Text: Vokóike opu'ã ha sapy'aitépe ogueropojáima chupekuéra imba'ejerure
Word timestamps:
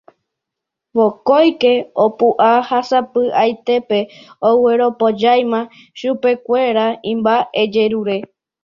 Vokóike 0.95 1.73
opu'ã 2.03 2.51
ha 2.67 2.79
sapy'aitépe 2.89 3.99
ogueropojáima 4.49 5.59
chupekuéra 5.99 6.85
imba'ejerure 7.11 8.17